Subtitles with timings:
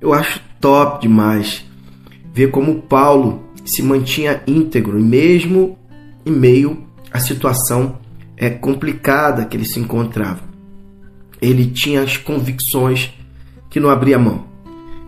[0.00, 1.64] Eu acho top demais
[2.32, 5.76] ver como Paulo se mantinha íntegro, mesmo
[6.24, 7.98] em meio à situação
[8.36, 10.40] é, complicada que ele se encontrava.
[11.42, 13.12] Ele tinha as convicções
[13.68, 14.44] que não abria mão.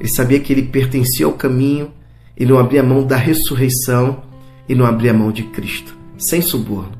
[0.00, 1.92] Ele sabia que ele pertencia ao caminho
[2.36, 4.22] e não abria mão da ressurreição
[4.68, 6.92] e não abria mão de Cristo, sem suborno.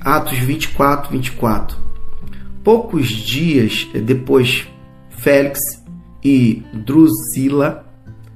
[0.00, 1.76] Atos 24, 24.
[2.62, 4.66] Poucos dias depois,
[5.10, 5.58] Félix
[6.22, 7.86] e Drusila,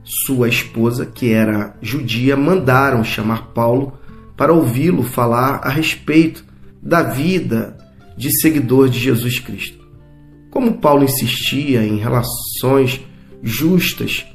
[0.05, 3.93] sua esposa, que era judia, mandaram chamar Paulo
[4.37, 6.45] para ouvi-lo falar a respeito
[6.83, 7.77] da vida
[8.17, 9.83] de seguidor de Jesus Cristo.
[10.51, 13.01] Como Paulo insistia em relações
[13.43, 14.27] justas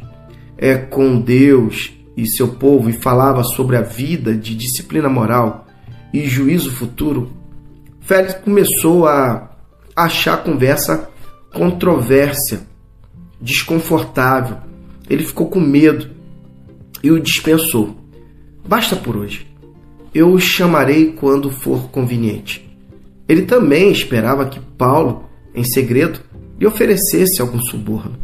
[0.57, 5.67] é, com Deus e seu povo e falava sobre a vida de disciplina moral
[6.13, 7.31] e juízo futuro,
[7.99, 9.51] Félix começou a
[9.95, 11.09] achar a conversa
[11.53, 12.61] controvérsia,
[13.39, 14.57] desconfortável.
[15.09, 16.09] Ele ficou com medo
[17.03, 17.95] e o dispensou.
[18.67, 19.47] Basta por hoje.
[20.13, 22.67] Eu o chamarei quando for conveniente.
[23.27, 26.19] Ele também esperava que Paulo em segredo,
[26.59, 28.15] lhe oferecesse algum suborno.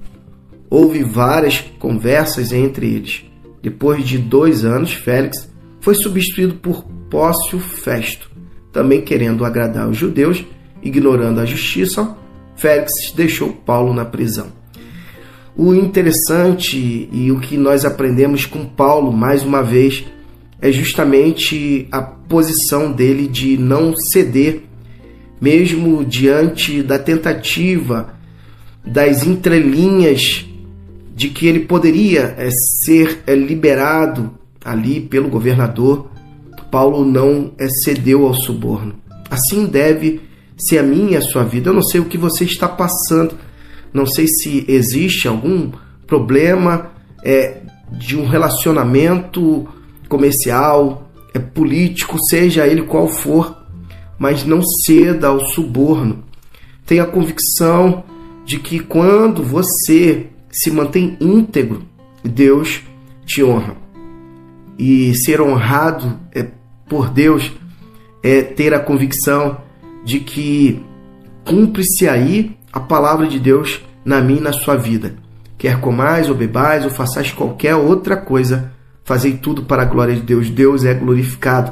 [0.69, 3.25] Houve várias conversas entre eles.
[3.61, 8.31] Depois de dois anos, Félix foi substituído por Pócio Festo.
[8.71, 10.45] Também querendo agradar os judeus,
[10.81, 12.15] ignorando a justiça,
[12.55, 14.47] Félix deixou Paulo na prisão.
[15.55, 20.03] O interessante e o que nós aprendemos com Paulo, mais uma vez,
[20.59, 24.63] é justamente a posição dele de não ceder
[25.43, 28.13] mesmo diante da tentativa
[28.85, 30.45] das entrelinhas
[31.13, 32.49] de que ele poderia é,
[32.85, 34.31] ser é, liberado
[34.63, 36.09] ali pelo governador,
[36.71, 38.95] Paulo não é, cedeu ao suborno.
[39.29, 40.21] Assim deve
[40.57, 41.69] ser a minha e a sua vida.
[41.69, 43.35] Eu não sei o que você está passando,
[43.93, 45.71] não sei se existe algum
[46.07, 46.91] problema
[47.23, 47.61] é,
[47.91, 49.67] de um relacionamento
[50.09, 53.63] comercial, é, político, seja ele qual for
[54.23, 56.23] mas não ceda ao suborno.
[56.85, 58.05] Tenha a convicção
[58.45, 61.83] de que quando você se mantém íntegro,
[62.23, 62.83] Deus
[63.25, 63.75] te honra.
[64.79, 66.47] E ser honrado é,
[66.87, 67.51] por Deus
[68.23, 69.57] é ter a convicção
[70.05, 70.81] de que
[71.45, 75.15] cumpre-se aí a palavra de Deus na minha e na sua vida.
[75.57, 78.73] Quer comais ou bebais ou façais qualquer outra coisa,
[79.03, 80.49] fazei tudo para a glória de Deus.
[80.49, 81.71] Deus é glorificado.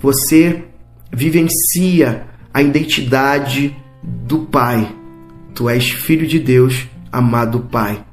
[0.00, 0.64] Você
[1.12, 4.94] vivencia a identidade do Pai.
[5.54, 8.04] Tu és filho de Deus, amado Pai.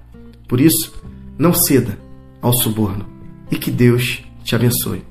[0.48, 1.02] Por isso,
[1.38, 1.98] não ceda
[2.42, 3.06] ao suborno
[3.50, 5.11] e que Deus te abençoe.